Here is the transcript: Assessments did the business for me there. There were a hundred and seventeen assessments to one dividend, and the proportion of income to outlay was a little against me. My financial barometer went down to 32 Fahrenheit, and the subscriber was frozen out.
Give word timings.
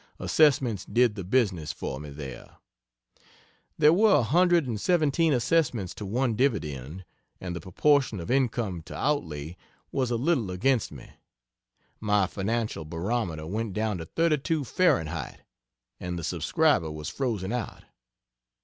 Assessments 0.17 0.83
did 0.83 1.13
the 1.13 1.23
business 1.23 1.71
for 1.71 1.99
me 1.99 2.09
there. 2.09 2.55
There 3.77 3.93
were 3.93 4.15
a 4.15 4.23
hundred 4.23 4.65
and 4.65 4.81
seventeen 4.81 5.31
assessments 5.31 5.93
to 5.93 6.07
one 6.07 6.35
dividend, 6.35 7.05
and 7.39 7.55
the 7.55 7.61
proportion 7.61 8.19
of 8.19 8.31
income 8.31 8.81
to 8.85 8.95
outlay 8.95 9.57
was 9.91 10.09
a 10.09 10.15
little 10.15 10.49
against 10.49 10.91
me. 10.91 11.11
My 11.99 12.25
financial 12.25 12.83
barometer 12.83 13.45
went 13.45 13.73
down 13.73 13.99
to 13.99 14.05
32 14.07 14.63
Fahrenheit, 14.63 15.41
and 15.99 16.17
the 16.17 16.23
subscriber 16.23 16.89
was 16.91 17.09
frozen 17.09 17.53
out. 17.53 17.83